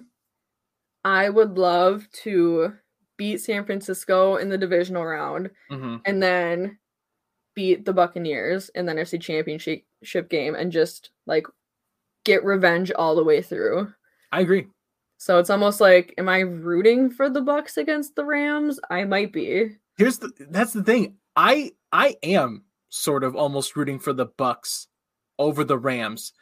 [1.04, 2.74] I would love to
[3.16, 6.78] beat San Francisco in the divisional round hmm and then
[7.54, 9.84] beat the Buccaneers in the NFC Championship
[10.30, 11.46] game and just like
[12.24, 13.92] get revenge all the way through.
[14.32, 14.66] I agree.
[15.22, 18.80] So it's almost like, am I rooting for the Bucks against the Rams?
[18.90, 19.76] I might be.
[19.96, 21.14] Here's the that's the thing.
[21.36, 24.88] I I am sort of almost rooting for the Bucks
[25.38, 26.32] over the Rams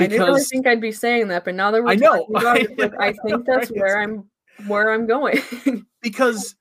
[0.00, 2.26] I didn't really think I'd be saying that, but now that we're I know.
[2.30, 3.80] it, like, I think that's Right.
[3.80, 4.30] where I'm
[4.66, 5.38] where I'm going.
[6.02, 6.54] because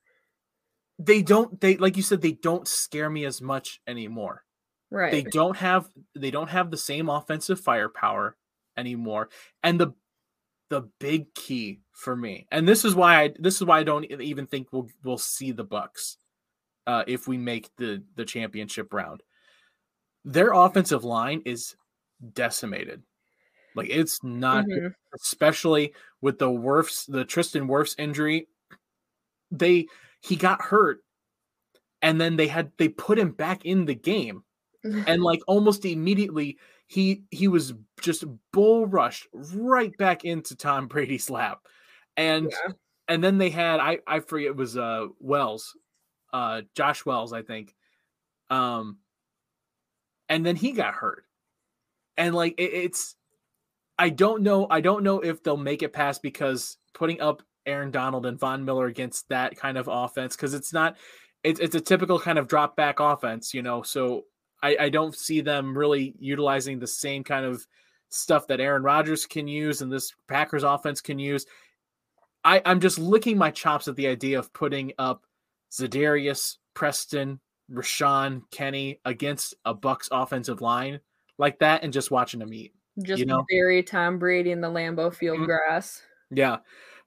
[0.98, 4.44] they don't they like you said they don't scare me as much anymore.
[4.92, 5.14] right.
[5.14, 8.36] They don't have they don't have the same offensive firepower
[8.76, 9.30] anymore.
[9.64, 9.94] And the
[10.70, 14.06] the big key for me, and this is why I this is why I don't
[14.06, 16.18] even think we'll we'll see the Bucks
[16.88, 19.24] uh, if we make the the championship round.
[20.26, 21.76] Their offensive line is
[22.34, 23.04] decimated.
[23.76, 24.94] Like it's not Mhm.
[25.14, 28.48] especially with the Wirfs, the Tristan Wirfs injury.
[29.52, 29.88] They
[30.22, 31.00] he got hurt,
[32.02, 34.44] and then they had they put him back in the game,
[35.08, 36.58] and like almost immediately
[36.90, 41.68] he he was just bull rushed right back into Tom Brady's lap,
[42.18, 42.74] and Yeah.
[43.08, 45.78] and then they had I I forget it was uh Wells,
[46.34, 47.76] uh Josh Wells I think,
[48.50, 48.98] um,
[50.30, 51.26] and then he got hurt,
[52.18, 53.16] and like it, it's
[54.00, 57.92] I don't know I don't know if they'll make it past because putting up Aaron
[57.92, 60.98] Donald and Von Miller against that kind of offense because it's not
[61.44, 63.84] it's it's a typical kind of drop back offense, you know.
[63.84, 64.24] So
[64.62, 67.66] I, I don't see them really utilizing the same kind of
[68.10, 71.46] stuff that Aaron Rodgers can use and this Packers offense can use.
[72.44, 75.24] I, I'm just licking my chops at the idea of putting up
[75.72, 77.40] Za'Darius, Preston,
[77.72, 81.00] Rashan, Kenny against a Bucks offensive line
[81.38, 82.74] like that and just watching them eat.
[83.04, 83.46] Just you know?
[83.50, 85.46] bury Tom Brady in the Lambeau Field Mhm.
[85.46, 86.02] grass.
[86.32, 86.58] Yeah.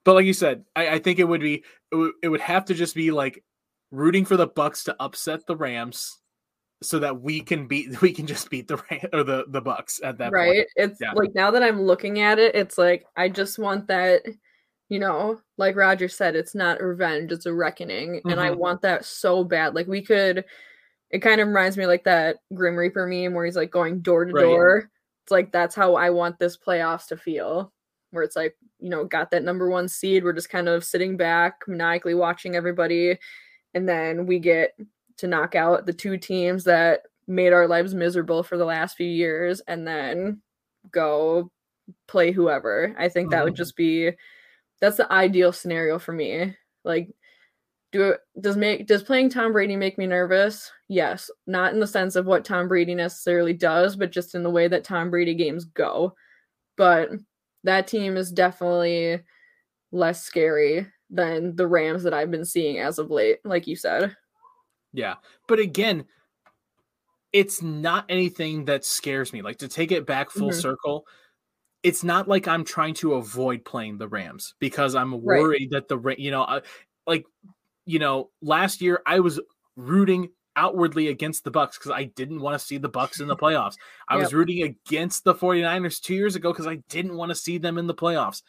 [0.04, 2.64] But like you said, I, I think it would be it would, it would have
[2.66, 3.44] to just be like
[3.90, 6.18] rooting for the Bucks to upset the Rams
[6.82, 8.76] so that we can beat we can just beat the
[9.12, 10.34] or the the Bucks at that point.
[10.34, 10.56] right?
[10.56, 10.68] point.
[10.76, 11.12] It's Yeah.
[11.14, 14.22] like now that I'm looking at it, it's like I just want that,
[14.88, 18.20] you know, like Roger said, it's not revenge, it's a reckoning.
[18.28, 18.56] And I Mhm.
[18.58, 19.74] want that so bad.
[19.74, 20.44] Like we could
[21.10, 24.24] it kind of reminds me like that Grim Reaper meme where he's like going door
[24.24, 24.90] to door.
[25.24, 27.72] It's like that's how I want this playoffs to feel.
[28.12, 30.24] Where it's like, you know, got that number one seed.
[30.24, 33.18] We're just kind of sitting back, maniacally watching everybody.
[33.74, 34.74] And then we get
[35.22, 39.06] to knock out the two teams that made our lives miserable for the last few
[39.06, 40.42] years and then
[40.90, 41.50] go
[42.08, 42.94] play whoever.
[42.98, 43.56] I think that would Mhm.
[43.58, 44.12] just be
[44.80, 46.56] that's the ideal scenario for me.
[46.85, 47.08] Like
[47.92, 50.72] do does make does playing Tom Brady make me nervous?
[50.88, 51.30] Yes.
[51.46, 54.66] Not in the sense of what Tom Brady necessarily does, but just in the way
[54.68, 56.16] that Tom Brady games go.
[56.76, 57.11] But
[57.64, 59.22] that team is definitely
[59.92, 64.16] less scary than the Rams that I've been seeing as of late, like you said.
[64.92, 65.14] Yeah.
[65.48, 66.05] But again,
[67.33, 69.42] it's not anything that scares me.
[69.42, 70.61] Like to take it back full Mhm.
[70.61, 71.07] circle,
[71.83, 75.40] it's not like I'm trying to avoid playing the Rams because I'm Right.
[75.40, 76.61] worried that the you know,
[77.07, 77.26] like
[77.85, 79.40] you know, last year I was
[79.76, 83.37] rooting outwardly against the Bucks because I didn't want to see the Bucks in the
[83.44, 83.74] playoffs.
[84.07, 87.57] I was rooting against the 49ers 2 years ago because I didn't want to see
[87.59, 88.42] them in the playoffs.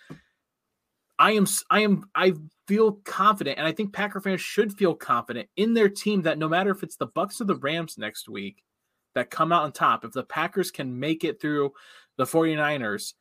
[1.20, 2.34] I am I am I
[2.68, 6.48] feel confident and I think Packer fans should feel confident in their team that no
[6.50, 8.64] matter if it's the Bucks or the Rams next week
[9.16, 11.74] that come out on top, if the Packers can make it through
[12.18, 13.14] the 49ers,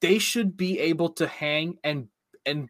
[0.00, 2.08] they should be able to hang and
[2.44, 2.68] and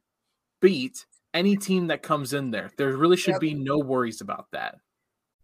[0.60, 2.70] beat any team that comes in there.
[2.78, 3.40] There really should Yep.
[3.40, 4.76] be no worries about that.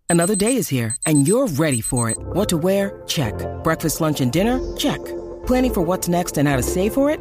[0.08, 2.18] Another day is here, and you're ready for it.
[2.18, 3.02] What to wear?
[3.06, 3.34] Check.
[3.64, 4.60] Breakfast, lunch, and dinner?
[4.76, 5.00] Check.
[5.46, 7.20] Planning for what's next and how to save for it?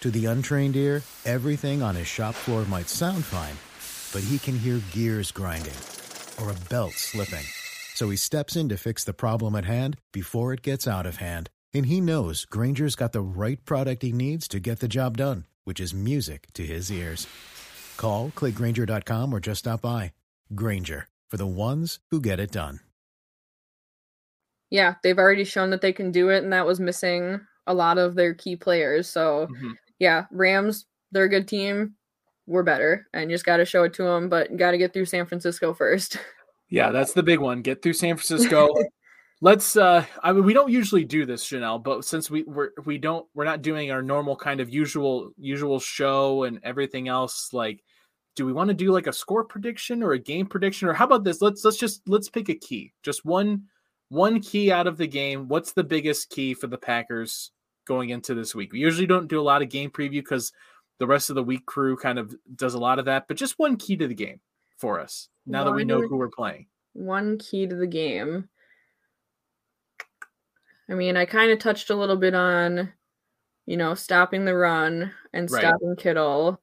[0.00, 3.56] To the untrained ear, everything on his shop floor might sound fine,
[4.14, 5.74] but he can hear gears grinding
[6.40, 7.44] or a belt slipping.
[7.94, 11.16] So he steps in to fix the problem at hand before it gets out of
[11.16, 11.50] hand.
[11.74, 15.44] And he knows Grainger's got the right product he needs to get the job done,
[15.64, 17.26] which is music to his ears.
[17.98, 20.12] Call, clickgrainger.com, or just stop by.
[20.54, 22.80] Granger, for the ones who get it done.
[24.70, 27.98] Yeah, they've already shown that they can do it, and that was missing a lot
[27.98, 29.08] of their key players.
[29.08, 29.74] So, Mhm.
[30.00, 31.94] Yeah, Rams, they're a good team.
[32.46, 34.92] We're better, and you just got to show it to them, but got to get
[34.92, 36.18] through San Francisco first.
[36.68, 37.62] Yeah, that's the big one.
[37.62, 38.68] Get through San Francisco.
[39.42, 42.98] Let's uh I mean we don't usually do this, Janelle, but since we we're we
[42.98, 47.82] don't we're not doing our normal kind of usual usual show and everything else, like
[48.36, 50.88] do we want to do like a score prediction or a game prediction?
[50.88, 51.40] Or how about this?
[51.40, 52.92] Let's let's just let's pick a key.
[53.02, 53.64] Just one
[54.10, 55.48] one key out of the game.
[55.48, 57.50] What's the biggest key for the Packers
[57.90, 58.72] going into this week?
[58.72, 60.52] We usually don't do a lot of game preview because
[61.00, 63.58] the rest of the week crew kind of does a lot of that, but just
[63.58, 64.38] one key to the game
[64.78, 66.66] for us now that we know who we're playing.
[66.92, 68.48] One key to the game.
[70.88, 72.92] I mean, I kind of touched a little bit on,
[73.66, 75.60] you know, stopping the run and Right.
[75.64, 76.62] stopping Kittle.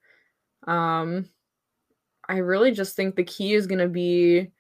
[0.66, 1.30] Um,
[2.30, 4.52] I really just think the key is going to be.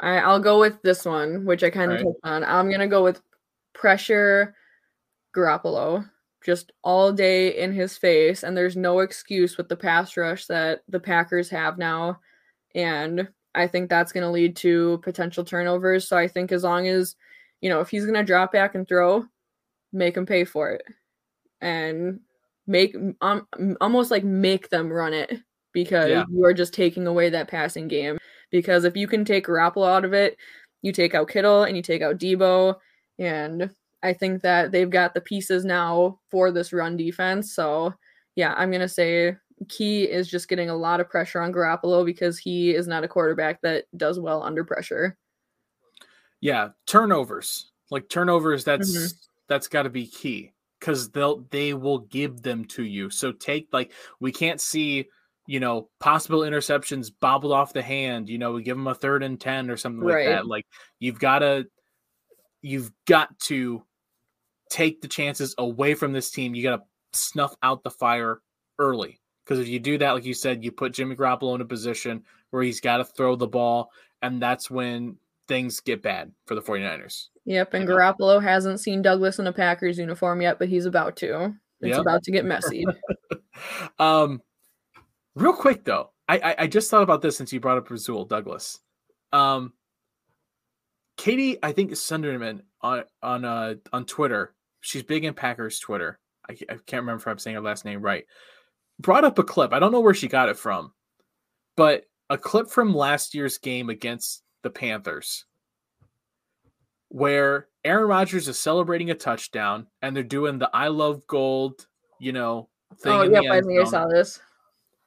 [0.00, 2.04] I, I'll go with this one, which I kind of Right.
[2.06, 2.44] touched on.
[2.44, 3.20] I'm going to go with
[3.74, 4.54] pressure
[5.34, 6.08] Garoppolo
[6.44, 10.82] just all day in his face, and there's no excuse with the pass rush that
[10.88, 12.20] the Packers have now.
[12.74, 16.06] And I think that's going to lead to potential turnovers.
[16.06, 17.16] So I think as long as,
[17.60, 19.24] you know, if he's going to drop back and throw,
[19.92, 20.82] make him pay for it
[21.60, 22.20] and
[22.66, 23.46] make um,
[23.80, 25.32] almost like make them run it
[25.72, 26.24] because Yeah.
[26.30, 28.18] you are just taking away that passing game.
[28.50, 30.36] Because if you can take Garoppolo out of it,
[30.82, 32.76] you take out Kittle and you take out Deebo.
[33.18, 33.70] And
[34.04, 37.54] I think that they've got the pieces now for this run defense.
[37.54, 37.94] So
[38.36, 39.36] yeah, I'm going to say
[39.68, 43.08] key is just getting a lot of pressure on Garoppolo because he is not a
[43.08, 45.16] quarterback that does well under pressure.
[46.40, 47.70] Yeah, turnovers.
[47.90, 49.14] Like turnovers that's Mhm.
[49.48, 53.08] that's got to be key cuz they'll they will give them to you.
[53.10, 55.08] So take like we can't see,
[55.46, 59.22] you know, possible interceptions bobbled off the hand, you know, we give them a third
[59.22, 60.46] and 10 or something like that.
[60.46, 60.66] Like
[60.98, 61.66] you've got to
[62.62, 63.84] you've got to
[64.70, 66.54] take the chances away from this team.
[66.54, 68.40] You got to snuff out the fire
[68.78, 69.20] early.
[69.44, 72.24] Because if you do that, like you said, you put Jimmy Garoppolo in a position
[72.50, 73.90] where he's got to throw the ball,
[74.22, 75.16] and that's when
[75.48, 77.28] things get bad for the 49ers.
[77.44, 77.86] Yep, and.
[77.86, 81.54] Garoppolo hasn't seen Douglas in a Packers uniform yet, but he's about to.
[81.80, 82.00] It's Yep.
[82.00, 82.86] about to get messy.
[83.98, 84.40] um,
[85.34, 88.24] real quick though, I, I I just thought about this since you brought up Rasul
[88.24, 88.80] Douglas.
[89.32, 89.74] Um,
[91.24, 94.52] Katie, I think Sunderman on on uh on Twitter,
[94.82, 96.18] she's big in Packers Twitter.
[96.50, 98.26] I, I can't remember if I'm saying her last name right.
[99.00, 99.72] Brought up a clip.
[99.72, 100.92] I don't know where she got it from,
[101.76, 105.46] but a clip from last year's game against the Panthers,
[107.08, 111.86] where Aaron Rodgers is celebrating a touchdown and they're doing the "I love gold,"
[112.18, 112.68] you know,
[112.98, 113.12] thing.
[113.12, 114.42] oh, in the I end I saw this.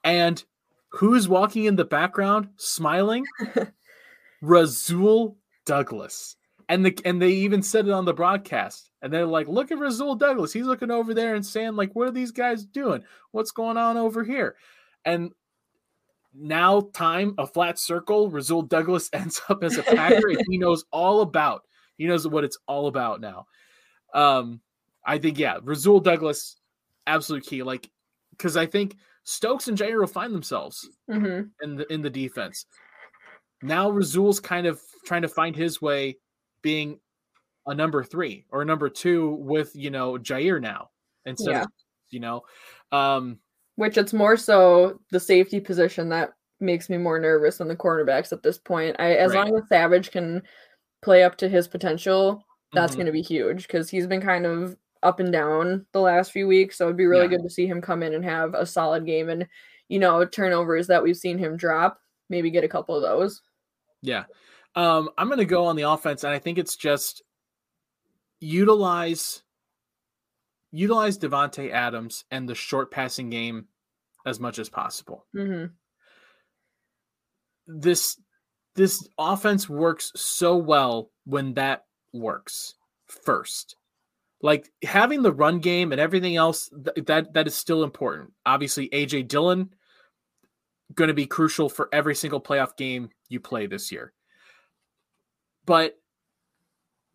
[0.03, 0.43] And
[0.89, 3.23] who's walking in the background smiling?
[4.41, 5.37] Rasul
[5.67, 6.35] Douglas.
[6.69, 8.89] And the and they even said it on the broadcast.
[9.01, 10.51] And they're like, look at Rasul Douglas.
[10.51, 13.03] He's looking over there and saying, like, what are these guys doing?
[13.31, 14.55] What's going on over here?
[15.05, 15.31] And
[16.33, 20.85] now time, a flat circle, Rasul Douglas ends up as a Packer, and he knows
[20.91, 21.63] all about.
[21.97, 23.47] He knows what it's all about now.
[24.13, 24.61] Um,
[25.05, 26.57] I think, yeah, Rasul Douglas,
[27.05, 27.63] absolute key.
[27.63, 27.89] Like,
[28.31, 32.65] because I think Stokes and Jaire will find themselves hmm in the in the defense.
[33.61, 36.17] Now Rasul's kind of trying to find his way
[36.61, 36.99] being
[37.65, 40.89] a number three or a number two with you know Jaire now
[41.25, 41.61] instead Yeah.
[41.63, 41.69] of
[42.09, 42.43] you know
[42.91, 43.39] um
[43.75, 48.31] Which it's more so the safety position that makes me more nervous than the cornerbacks
[48.31, 48.95] at this point.
[48.99, 49.45] I as Right.
[49.45, 50.41] long as Savage can
[51.03, 52.43] play up to his potential,
[52.73, 52.97] that's mhm.
[52.97, 56.47] going to be huge because he's been kind of up and down the last few
[56.47, 56.77] weeks.
[56.77, 57.37] So it'd be really Yeah.
[57.37, 59.47] good to see him come in and have a solid game and
[59.89, 61.99] you know turnovers that we've seen him drop.
[62.29, 63.41] Maybe get a couple of those.
[64.01, 64.25] yeah
[64.75, 67.23] um I'm gonna go on the offense and I think it's just
[68.39, 69.41] utilize
[70.71, 73.67] utilize Davante Adams and the short passing game
[74.25, 75.25] as much as possible.
[75.33, 75.65] hmm
[77.67, 78.17] this
[78.75, 82.75] this offense works so well when that works
[83.07, 83.75] first
[84.41, 88.87] like having the run game and everything else th- that that is still important obviously
[88.89, 89.69] aj dillon
[90.95, 94.13] going to be crucial for every single playoff game you play this year
[95.65, 95.97] but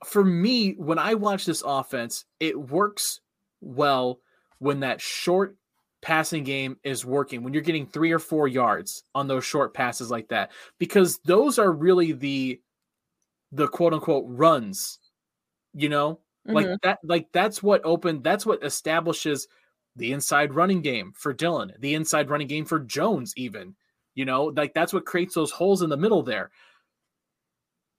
[0.04, 3.20] for me when i watch this offense it works
[3.60, 4.20] well
[4.58, 5.56] when that short
[6.00, 10.10] passing game is working when you're getting three or four yards on those short passes
[10.10, 12.60] like that because those are really the
[13.52, 14.98] the quote unquote runs
[15.74, 16.20] you know
[16.52, 16.78] like Mhm.
[16.82, 19.48] that like that's what opened that's what establishes
[19.96, 23.74] the inside running game for Dillon the inside running game for Jones even
[24.14, 26.50] you know like that's what creates those holes in the middle there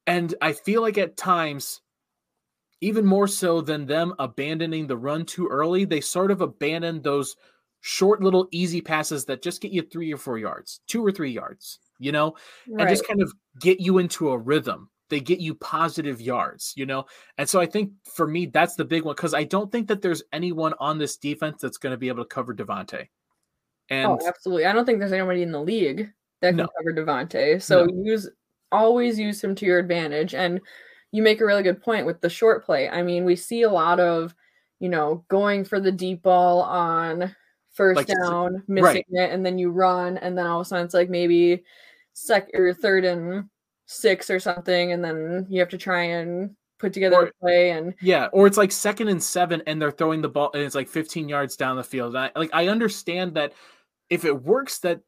[0.08, 1.82] and I feel like at times
[2.82, 7.36] even more so than them abandoning the run too early they sort of abandon those
[7.82, 11.32] short little easy passes that just get you 3 or 4 yards 2 or 3
[11.32, 12.36] yards you know
[12.80, 14.90] and just kind of get you into a rhythm.
[15.14, 17.06] They get you positive yards, you know?
[17.38, 20.02] And so I think for me, that's the big one because I don't think that
[20.02, 23.02] there's anyone on this defense that's going to be able to cover Davante.
[23.02, 23.08] Oh,
[23.92, 24.66] and oh, absolutely.
[24.66, 26.12] I don't think there's anybody in the league
[26.42, 26.68] that can No.
[26.76, 27.62] cover Davante.
[27.62, 28.28] So use
[28.72, 30.34] always use him to your advantage.
[30.34, 30.60] And
[31.12, 32.90] you make a really good point with the short play.
[32.90, 34.34] I mean, we see a lot of,
[34.80, 37.36] you know, going for the deep ball on
[37.72, 40.86] first Like, down, missing it, and then you run, and then all of a sudden
[40.86, 41.64] it's like maybe
[42.14, 43.50] second or third and
[43.86, 47.72] six or something, and then you have to try and put together Or- a play
[47.72, 50.76] and yeah, or it's like second and seven and they're throwing the ball and it's
[50.76, 52.16] like 15 yards down the field.
[52.16, 53.54] And I, like I understand that
[54.10, 55.00] if it works, that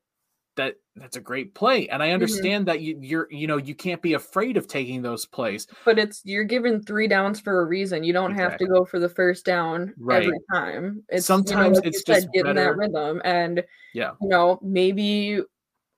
[0.55, 1.89] that that's a great play.
[1.89, 2.13] And I mm-hmm.
[2.13, 5.67] understand that you, you're you know you can't be afraid of taking those plays.
[5.83, 8.03] but it's you're given three downs for a reason.
[8.05, 11.03] You don't have to go for the first down every time.
[11.09, 13.21] It's you know, Sometimes like it's said, just getting better- that rhythm.
[13.25, 13.63] And
[13.93, 14.11] Yeah.
[14.21, 15.41] you know, maybe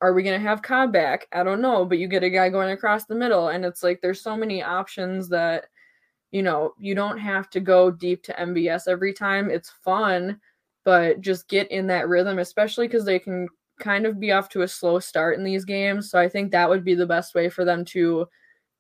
[0.01, 1.27] are we gonna have Cobb back?
[1.31, 4.01] I don't know, but you get a guy going across the middle, and it's like
[4.01, 5.65] there's so many options that
[6.31, 9.49] you know you don't have to go deep to MVS every time.
[9.49, 10.39] It's fun,
[10.83, 13.47] but just get in that rhythm, especially because they can
[13.79, 16.09] kind of be off to a slow start in these games.
[16.09, 18.27] So I think that would be the best way for them to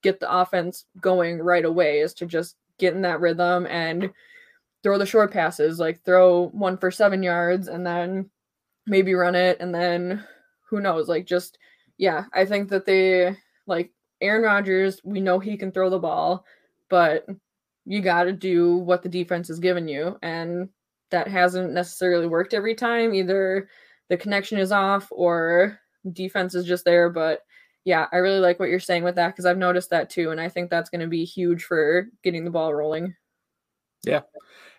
[0.03, 4.11] get the offense going right away is to just get in that rhythm and
[4.83, 8.29] throw the short passes, like throw one for seven yards and then
[8.85, 10.23] maybe run it, and then
[10.69, 11.07] who knows?
[11.07, 11.57] Like, just
[11.97, 13.91] yeah, I think that they like
[14.21, 15.01] Aaron Rodgers.
[15.03, 16.45] We know he can throw the ball,
[16.89, 17.25] but
[17.85, 20.69] you got to do what the defense has given you, and
[21.11, 23.13] that hasn't necessarily worked every time.
[23.13, 23.69] Either
[24.09, 25.79] the connection is off or
[26.13, 27.41] defense is just there, but
[27.85, 30.41] yeah, I really like what you're saying with that because I've noticed that too, and
[30.41, 33.15] I think that's going to be huge for getting the ball rolling.
[34.03, 34.21] Yeah.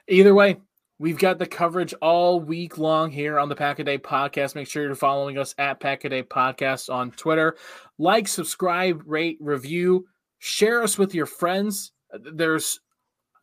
[0.08, 0.58] Either way,
[0.98, 4.54] we've got the coverage all week long here on the Pack a Day podcast.
[4.54, 7.56] Make sure you're following us at Pack a Day podcast on Twitter.
[7.98, 10.06] Like, subscribe, rate, review,
[10.38, 11.92] share us with your friends.
[12.12, 12.80] There's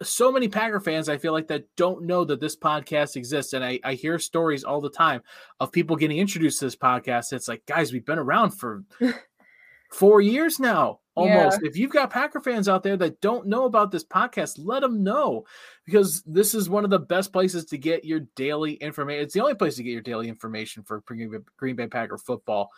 [0.03, 3.53] so many Packer fans I feel like that don't know that this podcast exists.
[3.53, 5.21] And I, I hear stories all the time
[5.59, 7.31] of people getting introduced to this podcast.
[7.31, 8.83] It's like, guys, we've been around for
[9.91, 11.69] four years now almost yeah.
[11.69, 15.03] if you've got packer fans out there that don't know about this podcast let them
[15.03, 15.45] know
[15.85, 19.41] because this is one of the best places to get your daily information it's the
[19.41, 21.01] only place to get your daily information for
[21.57, 22.69] green bay packer football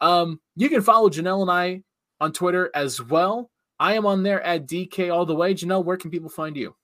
[0.00, 1.82] um, you can follow janelle and i
[2.20, 5.96] on twitter as well i am on there at dk all the way janelle where
[5.96, 6.74] can people find you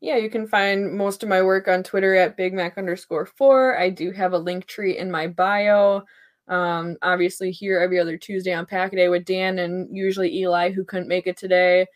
[0.00, 3.78] yeah, you can find most of my work on Twitter at Big Mac underscore four.
[3.78, 6.04] I do have a link tree in my bio.
[6.48, 10.84] Um, obviously, here every other Tuesday on Pack Day with Dan and usually Eli, who
[10.84, 11.86] couldn't make it today.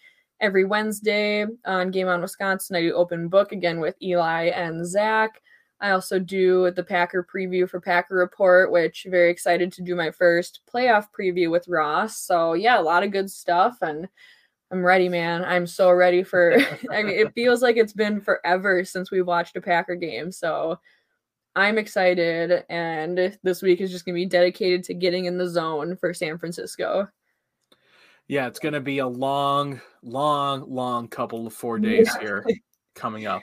[0.40, 5.42] Every Wednesday on Game On Wisconsin, I do open book again with Eli and Zach.
[5.80, 10.10] I also do the Packer preview for Packer Report, which very excited to do my
[10.10, 12.18] first playoff preview with Ross.
[12.18, 14.08] So yeah, a lot of good stuff and
[14.72, 15.44] I'm ready, man.
[15.44, 16.54] I'm so ready for
[16.92, 20.30] I mean it feels like it's been forever since we watched a Packer game.
[20.30, 20.78] So
[21.56, 25.48] I'm excited, and this week is just going to be dedicated to getting in the
[25.48, 27.08] zone for San Francisco.
[28.28, 32.20] Yeah, it's going to be a long, long, long couple of four days yeah.
[32.20, 32.46] here
[32.94, 33.42] coming up.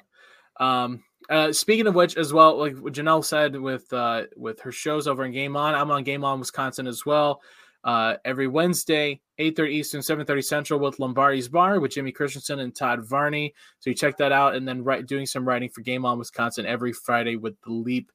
[0.59, 5.07] Um, uh, speaking of which, as well, like Janelle said with uh, with her shows
[5.07, 7.41] over in Game On, I'm on Game On Wisconsin as well.
[7.87, 13.07] Uh, every Wednesday, 8.30 Eastern, 7.30 Central with Lombardi's Bar with Jimmy Christensen and Todd
[13.07, 13.53] Varney.
[13.79, 14.55] So you check that out.
[14.55, 18.11] And then write, doing some writing for Game On Wisconsin every Friday with The Leap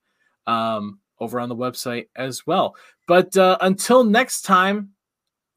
[0.46, 2.76] um, over on the website as well.
[3.08, 4.90] But uh, until next time,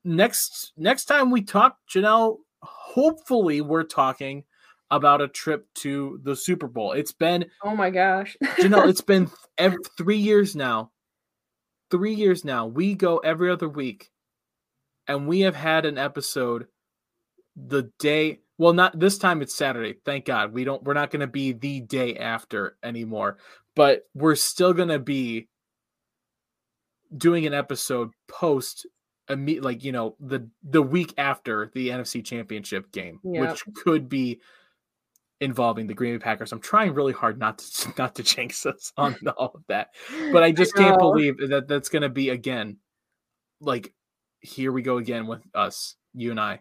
[0.06, 4.46] next next time we talk, Janelle, hopefully we're talking
[4.92, 6.94] about a trip to the Super Bowl.
[6.94, 10.92] It's been oh my gosh, Janelle, it's been every, three years now.
[11.92, 12.66] Three years now.
[12.66, 14.12] We go every other week
[15.08, 16.68] and we have had an episode
[17.56, 21.22] the day well not this time it's saturday thank god we don't we're not going
[21.22, 23.38] to be the day after anymore
[23.76, 25.48] but we're still going to be
[27.16, 28.86] doing an episode post
[29.30, 33.50] like you know the the week after the NFC championship game yep.
[33.50, 34.40] which could be
[35.46, 36.52] involving the Green Bay Packers.
[36.52, 39.90] I'm trying really hard not to not to jinx us on all of that.
[40.32, 42.78] But I just I can't believe that that's going to be again
[43.62, 43.94] like
[44.42, 46.60] here we go again with us, you and I.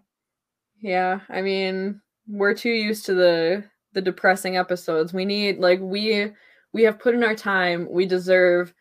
[0.81, 5.13] Yeah, I mean, we're too used to the the depressing episodes.
[5.13, 6.31] We need like we
[6.73, 7.89] we have put in our time.
[7.91, 8.75] We deserve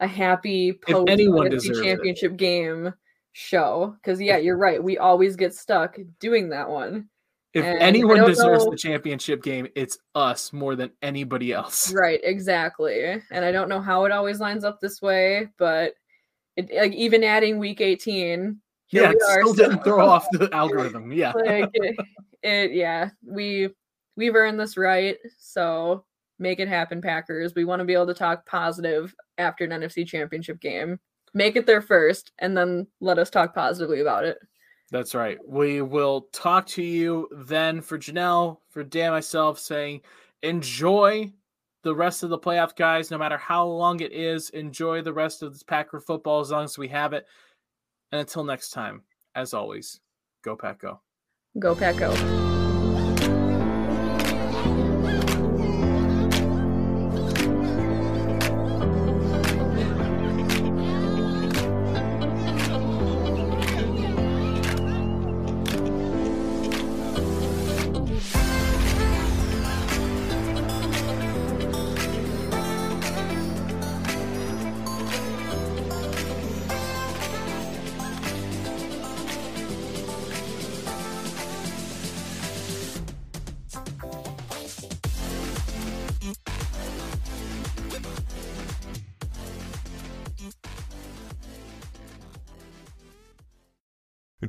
[0.00, 2.36] a happy post championship it.
[2.36, 2.94] game
[3.32, 3.96] show.
[4.00, 4.82] Because yeah, you're right.
[4.82, 7.08] We always get stuck doing that one.
[7.52, 8.70] If and anyone deserves know...
[8.70, 11.92] the championship game, it's us more than anybody else.
[11.92, 13.20] Right, exactly.
[13.30, 15.94] And I don't know how it always lines up this way, but
[16.56, 21.12] it, like even adding week 18 yeah, it still didn't throw off the algorithm.
[21.12, 21.32] Yeah.
[21.44, 21.96] like it,
[22.42, 23.70] it, yeah, we
[24.16, 25.16] we've earned this right.
[25.38, 26.04] So
[26.38, 27.54] make it happen, Packers.
[27.54, 30.98] We want to be able to talk positive after an NFC championship game.
[31.34, 34.38] Make it there first and then let us talk positively about it.
[34.90, 35.38] That's right.
[35.46, 40.00] We will talk to you then for Janelle, for Dan, myself, saying
[40.42, 41.32] enjoy
[41.82, 44.50] the rest of the playoff guys, no matter how long it is.
[44.50, 47.26] Enjoy the rest of this Packer football as long as we have it.
[48.12, 49.02] And until next time,
[49.34, 50.00] as always,
[50.42, 51.00] go Pack Go.
[51.58, 52.59] Go Pack Go.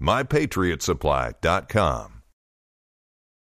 [0.00, 2.17] MyPatriotSupply.com.